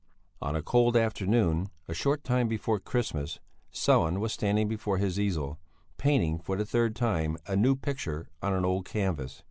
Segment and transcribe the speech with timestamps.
[0.41, 3.39] On a cold afternoon, a short time before Christmas,
[3.71, 5.59] Sellén was standing before his easel,
[5.97, 9.39] painting for the third time a new picture on an old canvas.